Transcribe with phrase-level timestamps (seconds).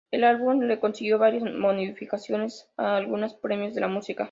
[0.09, 4.19] El álbum le consiguió varias nominaciones a algunos premios de la música.